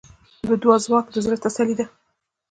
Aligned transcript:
د 0.47 0.49
دعا 0.61 0.75
ځواک 0.85 1.05
د 1.11 1.15
زړۀ 1.25 1.37
تسلي 1.43 1.75
ده. 1.79 1.85